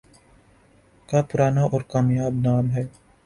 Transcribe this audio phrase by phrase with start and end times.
[1.09, 2.83] کا پرانا اور کامیاب نام ہے